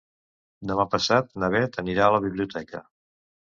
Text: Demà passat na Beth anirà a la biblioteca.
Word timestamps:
Demà 0.71 0.85
passat 0.93 1.29
na 1.45 1.51
Beth 1.57 1.79
anirà 1.85 2.09
a 2.09 2.17
la 2.19 2.25
biblioteca. 2.27 2.85